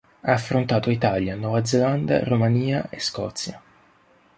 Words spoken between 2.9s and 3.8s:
Scozia.